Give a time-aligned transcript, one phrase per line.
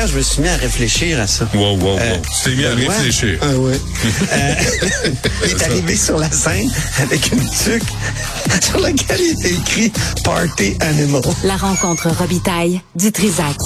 [0.00, 1.46] hier, je me suis mis à réfléchir à ça.
[1.54, 1.98] Wow, wow, wow.
[1.98, 3.38] Euh, tu t'es mis à réfléchir.
[3.42, 3.78] Ah ouais.
[4.32, 4.54] Euh,
[5.44, 7.82] il est arrivé sur la scène avec une tuque
[8.62, 9.92] sur laquelle il était écrit
[10.24, 11.22] Party Animal.
[11.44, 13.56] La rencontre Robitaille du Trisac.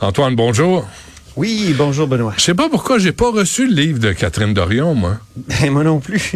[0.00, 0.86] Antoine, bonjour.
[1.36, 2.34] Oui, bonjour Benoît.
[2.36, 5.18] Je sais pas pourquoi j'ai pas reçu le livre de Catherine Dorion, moi.
[5.36, 6.32] Ben, moi non plus.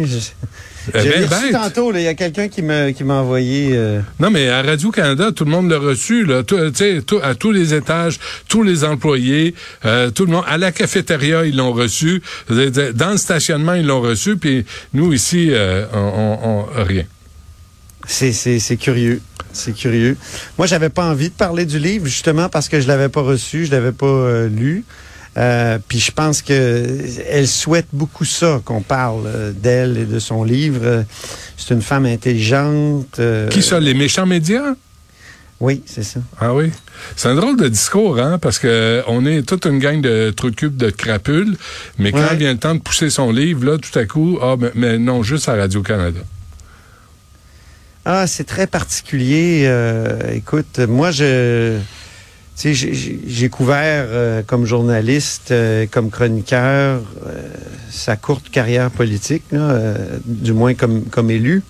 [0.93, 3.69] J'ai ben, reçu tantôt, il y a quelqu'un qui m'a envoyé.
[3.73, 6.43] euh, Non, mais à Radio-Canada, tout le monde l'a reçu, là.
[6.43, 9.55] Tout- Tu sais, tout- à tous les étages, tous les employés,
[9.85, 10.43] euh, tout le monde.
[10.47, 12.21] À la cafétéria, ils l'ont reçu.
[12.49, 14.37] Dans le stationnement, ils l'ont reçu.
[14.37, 15.97] Puis nous, ici, euh, on,
[16.43, 16.49] on-
[16.79, 17.03] on- rien.
[18.07, 19.21] C'est, curieux.
[19.53, 20.17] C'est curieux.
[20.57, 23.65] Moi, j'avais pas envie de parler du livre, justement, parce que je l'avais pas reçu,
[23.65, 24.83] je l'avais pas euh, lu.
[25.37, 26.85] Euh, puis je pense que
[27.29, 31.03] elle souhaite beaucoup ça, qu'on parle euh, d'elle et de son livre.
[31.57, 33.19] C'est une femme intelligente.
[33.49, 34.75] Qui ça, les méchants médias?
[35.59, 36.19] Oui, c'est ça.
[36.39, 36.69] Ah oui.
[37.15, 40.49] C'est un drôle de discours, hein, parce que on est toute une gang de trous
[40.49, 41.55] de cube de crapules,
[41.97, 42.35] mais quand Ouais.
[42.35, 45.23] vient le temps de pousser son livre, là, tout à coup, ah, mais, mais non,
[45.23, 46.19] juste à Radio-Canada.
[48.05, 49.63] Ah, c'est très particulier.
[49.65, 51.79] Euh, écoute, moi, je,
[52.55, 57.01] j'ai- couvert euh, comme journaliste, euh, comme chroniqueur,
[57.89, 59.79] sa courte carrière politique, là,
[60.25, 61.63] du moins comme comme élu.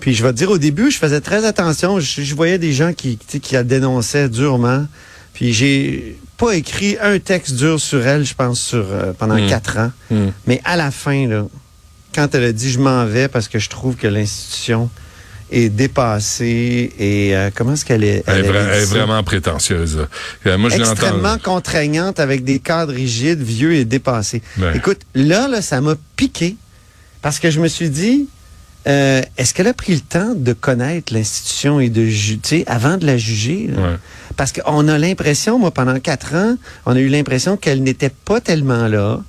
[0.00, 1.98] Puis je vais te dire, au début, je faisais très attention.
[1.98, 3.18] Je, je voyais des gens qui,
[3.52, 4.86] la dénonçaient durement.
[5.32, 8.84] Puis j'ai pas écrit un texte dur sur elle, je pense, sur
[9.18, 9.46] pendant Mm.
[9.48, 9.92] quatre ans.
[10.10, 10.28] Hmm.
[10.46, 11.46] Mais à la fin, là,
[12.14, 14.90] quand elle a dit je m'en vais parce que je trouve que l'institution
[15.54, 19.22] est dépassée et euh, comment est-ce qu'elle est Elle, est vra- dit elle est vraiment
[19.22, 20.06] prétentieuse.
[20.46, 24.42] Euh, Moi, je extrêmement contraignante avec des cadres rigides, vieux et dépassés.
[24.58, 24.76] Ouais.
[24.76, 26.56] Écoute, là, là, ça m'a piqué
[27.22, 28.28] parce que je me suis dit,
[28.86, 33.06] euh, est-ce qu'elle a pris le temps de connaître l'institution et de juger avant de
[33.06, 33.70] la juger?
[33.74, 33.96] Ouais.
[34.36, 38.40] Parce qu'on a l'impression, moi, pendant quatre ans, on a eu l'impression qu'elle n'était pas
[38.40, 39.22] tellement là.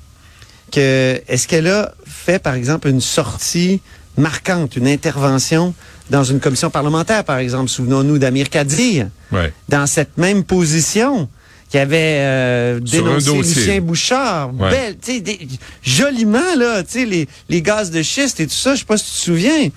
[0.72, 3.82] Que est-ce qu'elle a fait, par exemple, une sortie
[4.18, 5.74] marquante, une intervention
[6.10, 9.52] dans une commission parlementaire, par exemple, souvenons-nous d'Amir Kadir, Ouais.
[9.70, 11.28] dans cette même position
[11.70, 13.34] qui avait euh, dénoncé.
[13.38, 14.70] Lucien Bouchard, Ouais.
[14.70, 15.48] belle, tu sais, des-
[15.84, 18.98] joliment là, tu sais, les, les gaz de schiste et tout ça, je sais pas
[18.98, 19.70] si tu te souviens,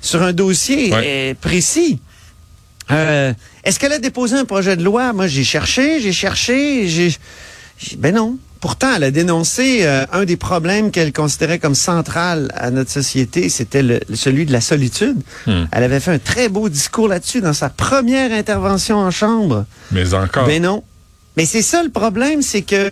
[0.00, 1.02] sur un dossier Ouais.
[1.06, 2.00] euh, précis.
[2.90, 5.12] Euh, Est-ce qu'elle a déposé un projet de loi?
[5.14, 7.16] Moi, j'ai cherché, j'ai cherché, j'ai-
[7.98, 8.36] Ben non.
[8.64, 13.50] Pourtant, elle a dénoncé euh, un des problèmes qu'elle considérait comme central à notre société,
[13.50, 15.18] c'était celui de la solitude.
[15.46, 15.64] Hmm.
[15.70, 19.66] Elle avait fait un très beau discours là-dessus dans sa première intervention en chambre.
[19.92, 20.46] Mais encore.
[20.46, 20.82] Ben non.
[21.36, 22.90] Mais c'est ça le problème, c'est que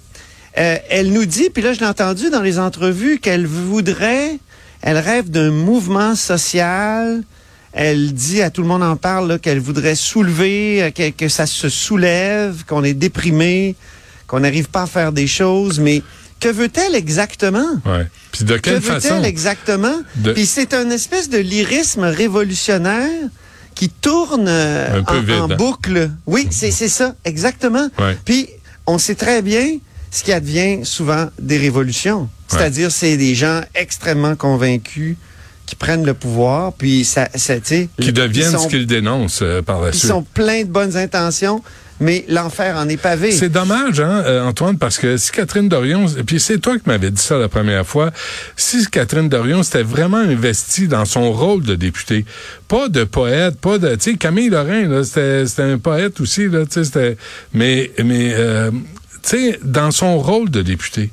[0.59, 4.39] euh, elle nous dit, puis là je l'ai entendu dans les entrevues, qu'elle voudrait,
[4.83, 7.23] elle rêve d'un mouvement social.
[7.73, 11.47] Elle dit à tout le monde en parle qu'elle voudrait soulever, euh, que, que ça
[11.47, 13.75] se soulève, qu'on est déprimé,
[14.33, 15.79] qu'on n'arrive pas à faire des choses.
[15.79, 16.03] Mais
[16.41, 17.67] que veut-elle exactement?
[17.85, 18.07] Ouais.
[18.33, 19.95] Puis de Que veut-elle exactement?
[20.17, 23.11] De- Puis c'est un espèce de lyrisme révolutionnaire
[23.75, 25.57] qui tourne euh, Un peu en, vide, en hein?
[25.57, 26.11] boucle.
[26.27, 27.89] Oui, c'est ça, exactement.
[27.99, 28.17] Ouais.
[28.25, 28.49] Puis
[28.87, 29.77] on sait très bien
[30.11, 32.29] ce qui advient souvent des révolutions.
[32.49, 35.17] C'est-à-dire, c'est des gens extrêmement convaincus
[35.73, 37.89] qui prennent le pouvoir, puis ça, ça tu sais...
[37.99, 40.11] Qui ils deviennent sont- ce qu'ils dénoncent euh, par la Ils suite.
[40.11, 41.63] sont pleins de bonnes intentions,
[41.99, 43.33] mais l'enfer en est pavé.
[43.33, 46.83] C'est dommage, hein, euh, Antoine, parce que si Catherine Dorion, et puis c'est toi qui
[46.87, 48.11] m'avais dit ça la première fois,
[48.55, 52.27] si Catherine Dorion s'était vraiment investie dans son rôle de députée,
[52.69, 56.49] pas de poète, pas de, tu sais, Camille Lorrain, là, c'était, c'était un poète aussi,
[56.51, 57.17] là, tu sais, c'était,
[57.55, 58.71] mais, mais, euh,
[59.23, 61.11] tu sais, dans son rôle de député,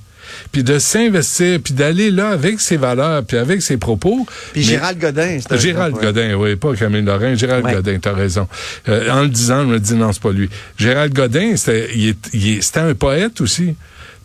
[0.52, 4.26] puis de s'investir, puis d'aller là avec ses valeurs, puis avec ses propos.
[4.54, 5.96] Puis Gérald Godin, c'est Gérald.
[5.96, 7.36] Godin, oui, pas Camille Lorrain.
[7.36, 7.74] Gérald Ouais.
[7.74, 8.48] Godin, t'as raison.
[8.88, 10.50] Euh, en le disant, je me dis non, c'est pas lui.
[10.78, 13.76] Gérald Godin, c'était, il il un poète aussi.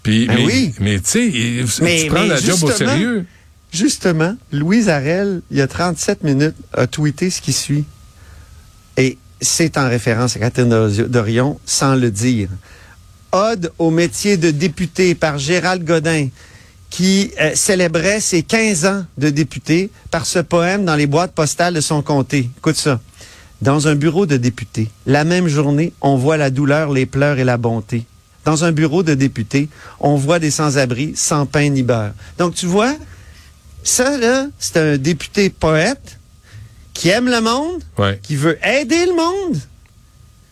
[0.03, 0.75] Puis, Ben mais, oui.
[0.81, 3.25] mais tu sais, tu prends la job au justement, sérieux.
[3.73, 7.85] Justement, Louise Arel, il y a 37 minutes, a tweeté ce qui suit.
[8.97, 12.49] Et c'est en référence à Catherine Dor- Dorion, sans le dire.
[13.34, 16.29] Ode au métier de député par Gérald Godin,
[16.88, 21.75] qui euh, célébrait ses 15 ans de député par ce poème dans les boîtes postales
[21.75, 22.49] de son comté.
[22.59, 23.00] Écoute ça.
[23.61, 27.44] Dans un bureau de député, la même journée, on voit la douleur, les pleurs et
[27.44, 28.05] la bonté.
[28.44, 29.69] Dans un bureau de député,
[30.00, 32.12] on voit des sans-abri, sans pain ni beurre.
[32.38, 32.94] Donc, tu vois,
[33.82, 36.19] ça, là, c'est un député poète
[36.93, 38.20] qui aime le monde, Ouais.
[38.23, 39.59] qui veut aider le monde,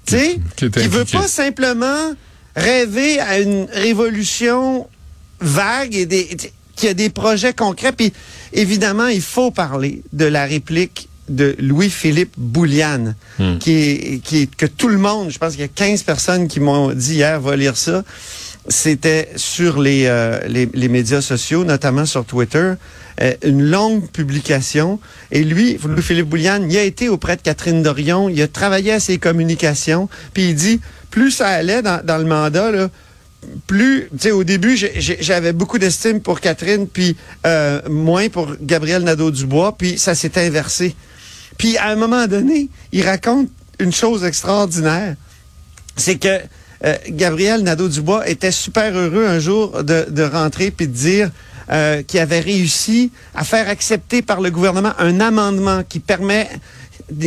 [0.06, 2.12] tu sais, Qui qui veut pas simplement
[2.56, 4.88] rêver à une révolution
[5.40, 6.28] vague et des,
[6.76, 7.92] qui a des projets concrets.
[7.92, 8.12] Puis,
[8.52, 13.14] évidemment, il faut parler de la réplique de Louis-Philippe Bouliane,
[13.60, 16.48] qui, est, qui est, que tout le monde, je pense qu'il y a 15 personnes
[16.48, 18.02] qui m'ont dit hier, va lire ça.
[18.68, 22.74] C'était sur les, euh, les, les, médias sociaux, notamment sur Twitter,
[23.20, 25.00] euh, une longue publication.
[25.32, 29.00] Et lui, Louis-Philippe Bouliane, il a été auprès de Catherine Dorion, il a travaillé à
[29.00, 30.80] ses communications, puis il dit,
[31.10, 32.70] plus ça allait dans, le mandat,
[33.66, 37.16] plus, tu sais, au début, j'avais beaucoup d'estime pour Catherine, puis
[37.46, 40.94] euh, moins pour Gabriel Nadeau-Dubois, puis ça s'est inversé.
[41.58, 43.48] Puis à un moment donné, il raconte
[43.78, 45.16] une chose extraordinaire.
[45.96, 46.38] C'est que
[46.84, 51.30] euh, Gabriel Nadeau-Dubois était super heureux un jour de, de rentrer puis de dire
[51.70, 56.48] euh, qu'il avait réussi à faire accepter par le gouvernement un amendement qui permet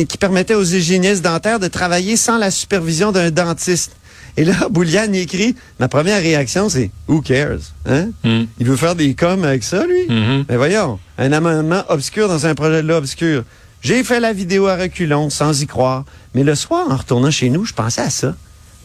[0.08, 3.92] qui permettait aux hygiénistes dentaires de travailler sans la supervision d'un dentiste.
[4.36, 7.72] Et là, Bouliane écrit, ma première réaction, c'est Who cares?
[7.86, 8.10] Hein?
[8.24, 8.44] Mm.
[8.58, 10.06] Il veut faire des coms avec ça, lui?
[10.08, 10.44] Mm-hmm.
[10.48, 13.44] Mais voyons, un amendement obscur dans un projet de loi obscur.
[13.80, 16.04] J'ai fait la vidéo à reculons, sans y croire.
[16.34, 18.34] Mais le soir, en retournant chez nous, je pensais à ça.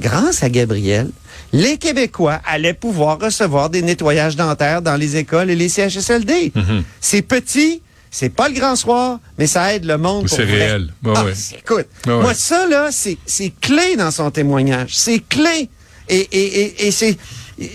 [0.01, 1.09] Grâce à Gabriel,
[1.53, 6.51] les Québécois allaient pouvoir recevoir des nettoyages dentaires dans les écoles et les CHSLD.
[6.55, 6.81] Mm-hmm.
[6.99, 10.27] C'est petit, c'est pas le grand soir, mais ça aide le monde.
[10.27, 10.91] C'est réel.
[11.05, 11.33] Ah, ouais.
[11.57, 14.97] Écoute, Ouais, moi ça là, c'est c'est clé dans son témoignage.
[14.97, 15.69] C'est clé.
[16.09, 17.15] Et, et, et, et c'est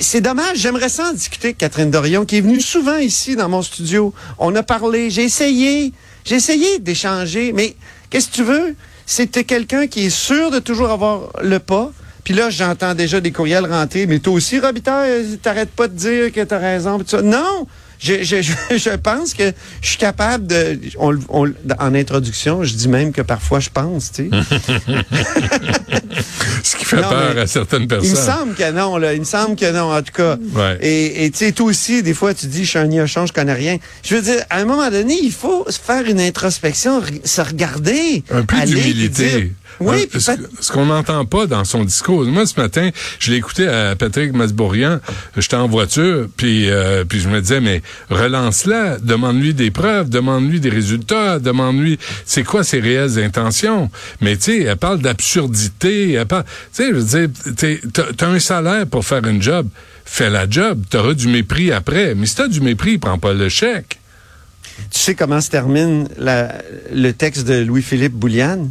[0.00, 0.58] c'est dommage.
[0.58, 4.12] J'aimerais ça en discuter avec Catherine Dorion, qui est venue souvent ici dans mon studio.
[4.38, 5.10] On a parlé.
[5.10, 5.92] J'ai essayé.
[6.24, 7.52] J'ai essayé d'échanger.
[7.52, 7.76] Mais
[8.10, 8.74] qu'est-ce que tu veux?
[9.06, 11.92] C'était quelqu'un qui est sûr de toujours avoir le pas.
[12.26, 14.04] Puis là, j'entends déjà des courriels rentrer.
[14.08, 16.98] Mais toi aussi, Robitaille, t'arrêtes pas de dire que t'as raison.
[16.98, 17.22] pis tout ça.
[17.22, 17.68] Non!
[18.00, 20.78] Je, je, je, pense que je suis capable de...
[20.98, 21.46] On, on-
[21.78, 24.30] en introduction, je dis même que parfois je pense, tu sais.
[26.62, 28.16] Ce qui fait Non, peur à certaines Il me personnes.
[28.16, 29.14] semble que non, là.
[29.14, 30.36] Il me semble que non, en tout cas.
[30.52, 30.78] Ouais.
[30.82, 33.52] Et tu sais, toi aussi, des fois, tu dis, je suis un niochon, je connais
[33.54, 33.76] rien.
[34.02, 38.24] Je veux dire, à un moment donné, il faut se faire une introspection, se regarder.
[38.30, 39.52] Un peu d'humilité.
[39.80, 42.24] Oui, ce, qu'on n'entend pas dans son discours.
[42.24, 45.00] Moi, ce matin, je l'ai écouté à Patrick Masbourian.
[45.36, 50.60] J'étais en voiture, puis euh, puis je me disais, mais relance-la, demande-lui des preuves, demande-lui
[50.60, 53.90] des résultats, demande-lui c'est quoi ses réelles intentions?
[54.20, 56.44] Mais tu sais, elle parle d'absurdité, elle parle...
[56.44, 59.68] Tu sais, je veux dire, t'as t'as un salaire pour faire une job.
[60.04, 62.14] Fais la job, t'auras du mépris après.
[62.14, 63.98] Mais si t'as du mépris, prends pas le chèque.
[64.90, 66.62] Tu sais comment se termine la-
[66.94, 68.70] le texte de Louis-Philippe Bouliane?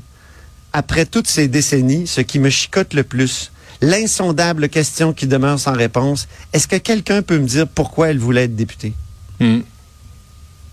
[0.78, 3.50] Après toutes ces décennies, ce qui me chicote le plus,
[3.82, 8.44] l'insondable question qui demeure sans réponse, est-ce que quelqu'un peut me dire pourquoi elle voulait
[8.44, 8.92] être députée?
[9.40, 9.60] Hmm.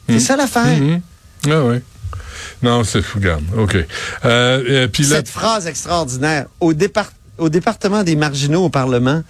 [0.09, 0.67] C'est ça l'affaire.
[0.77, 1.01] Mhm.
[1.49, 1.83] Ah ouais.
[2.65, 3.45] Non, c'est fou, regarde.
[3.57, 3.77] OK.
[3.77, 3.85] Euh,
[4.25, 6.47] euh, puis là, Cette phrase extraordinaire.
[6.59, 9.23] Au, départ- au département des marginaux au Parlement,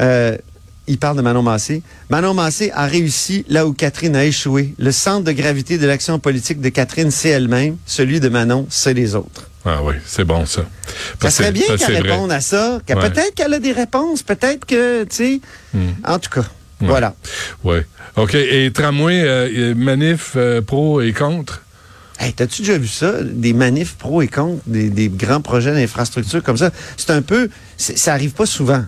[0.00, 0.36] euh,
[0.88, 1.82] il parle de Manon Massé.
[2.10, 4.74] Manon Massé a réussi là où Catherine a échoué.
[4.78, 7.78] Le centre de gravité de l'action politique de Catherine, c'est elle-même.
[7.86, 9.48] Celui de Manon, c'est les autres.
[9.64, 10.62] Ah oui, c'est bon ça.
[11.20, 12.10] Ça serait bien qu'elle vrai.
[12.10, 12.80] réponde à ça.
[12.88, 12.94] Ouais.
[12.94, 14.22] Peut-être qu'elle a des réponses.
[14.22, 15.40] Peut-être que, tu sais.
[16.06, 16.40] En tout cas,
[16.80, 16.88] Ouais.
[16.88, 17.14] voilà.
[17.62, 17.76] Oui.
[18.16, 18.34] OK.
[18.34, 21.62] Et tramway, euh, manif euh, pro et contre?
[22.18, 23.22] Hey, t'as-tu déjà vu ça?
[23.22, 26.70] Des manifs pro et contre, des, des grands projets d'infrastructure comme ça?
[26.96, 28.84] C'est un peu, ça arrive pas souvent.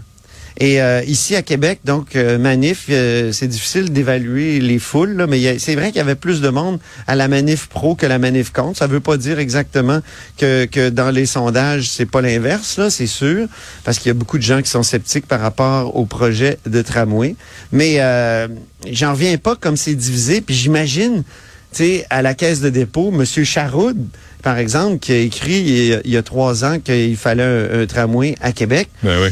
[0.61, 5.27] Et euh, ici à Québec, donc euh, manif, euh, c'est difficile d'évaluer les foules, là,
[5.27, 6.79] mais c'est vrai qu'il y avait plus de monde
[7.09, 8.79] à la manif pro que la manif contre.
[8.79, 10.01] Ça veut pas dire exactement
[10.39, 13.49] que, que dans les sondages c'est pas l'inverse, là, c'est sûr,
[13.83, 16.83] parce qu'il y a beaucoup de gens qui sont sceptiques par rapport au projet de
[16.83, 17.35] tramway.
[17.73, 18.47] Mais euh,
[18.89, 20.41] j'en reviens pas comme c'est divisé.
[20.41, 21.25] Puis j'imagine
[21.73, 23.25] tu sais, à la caisse de dépôt, M.
[23.45, 23.97] Charoud,
[24.43, 27.43] par exemple, qui a écrit il y a, il y a trois ans qu'il fallait
[27.43, 28.89] un, un tramway à Québec.
[29.03, 29.31] Ben oui.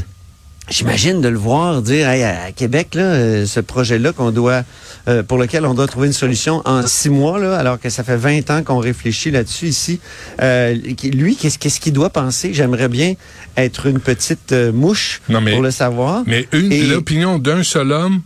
[0.71, 4.63] J'imagine de le voir dire Hey, à Québec, là, euh, ce projet-là qu'on doit,
[5.09, 8.05] euh, pour lequel on doit trouver une solution en six mois, là, alors que ça
[8.05, 10.01] fait 20 ans qu'on réfléchit là-dessus ici.
[10.41, 12.55] Euh, lui, qu'est-ce qu'est-ce qu'il doit penser?
[12.55, 13.15] J'aimerais bien
[13.57, 16.23] être une petite euh, mouche Non, mais- pour le savoir.
[16.27, 18.23] Mais une Et- l'opinion d'un seul homme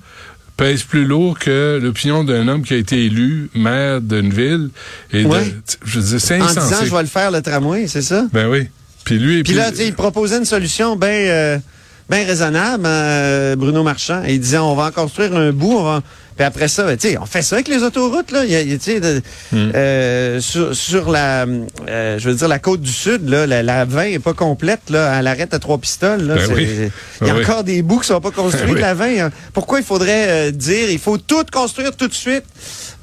[0.59, 4.69] pèse plus lourd que l'opinion d'un homme qui a été élu maire d'une ville.
[5.13, 5.55] Et Ouais.
[5.85, 8.27] je veux dire, c'est en disant je vais le faire le tramway, c'est ça?
[8.33, 8.69] Ben oui.
[9.05, 10.97] Puis lui, Puis là, il proposait une solution
[12.09, 14.23] bien raisonnable, euh, Bruno Marchand.
[14.27, 15.77] Il disait, on va en construire un bout.
[15.77, 16.03] On va...
[16.37, 18.31] Puis après ça, ben, tu sais, on fait ça avec les autoroutes.
[18.31, 18.45] Là.
[18.47, 19.01] Tu sais,
[19.53, 19.71] Hmm.
[19.75, 21.47] euh, sur, sur la,
[21.89, 24.91] euh, je veux dire, la côte du Sud, là, la, la 20 est pas complète.
[24.91, 26.23] Là, elle arrête à trois pistoles.
[26.23, 26.69] Là, Ben oui.
[27.21, 27.45] Il y a Ben oui.
[27.45, 29.19] encore des bouts qui sont pas construits de la 20.
[29.27, 29.31] hein.
[29.53, 32.45] Pourquoi il faudrait euh, dire, il faut tout construire tout de suite?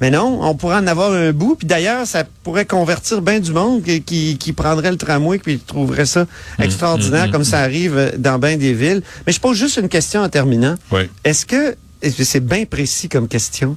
[0.00, 1.54] Mais non, on pourrait en avoir un bout.
[1.56, 5.58] Puis d'ailleurs, ça pourrait convertir bien du monde qui, qui, qui prendrait le tramway puis
[5.58, 6.26] trouverait ça
[6.60, 9.02] extraordinaire, comme ça arrive euh, dans bien des villes.
[9.26, 10.74] Mais je pose juste une question en terminant.
[10.92, 11.02] Oui.
[11.24, 11.76] Est-ce que
[12.10, 13.76] c'est bien précis comme question,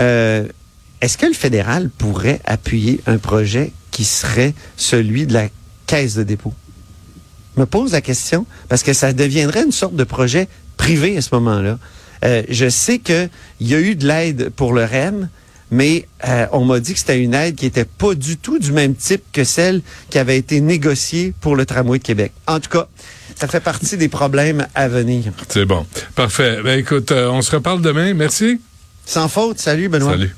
[0.00, 0.46] euh,
[1.00, 5.48] est-ce que le fédéral pourrait appuyer un projet qui serait celui de la
[5.86, 6.54] caisse de dépôt?
[7.54, 11.22] Je me pose la question parce que ça deviendrait une sorte de projet privé à
[11.22, 11.78] ce moment-là.
[12.24, 13.30] Euh, je sais qu'il
[13.60, 15.28] y a eu de l'aide pour le REM,
[15.70, 18.72] mais euh, on m'a dit que c'était une aide qui était pas du tout du
[18.72, 22.32] même type que celle qui avait été négociée pour le tramway de Québec.
[22.46, 22.88] En tout cas,
[23.36, 25.24] ça fait partie des problèmes à venir.
[25.48, 25.86] C'est bon.
[26.14, 26.58] Parfait.
[26.64, 28.14] Ben écoute, euh, on se reparle demain.
[28.14, 28.60] Merci.
[29.04, 29.58] Sans faute.
[29.58, 30.12] Salut, Benoît.
[30.12, 30.34] Salut.